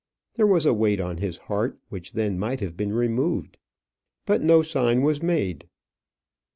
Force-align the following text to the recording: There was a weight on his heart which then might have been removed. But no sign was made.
There 0.33 0.47
was 0.47 0.65
a 0.65 0.73
weight 0.73 0.99
on 0.99 1.17
his 1.17 1.37
heart 1.37 1.77
which 1.89 2.13
then 2.13 2.39
might 2.39 2.59
have 2.59 2.75
been 2.75 2.91
removed. 2.91 3.57
But 4.25 4.41
no 4.41 4.63
sign 4.63 5.03
was 5.03 5.21
made. 5.21 5.67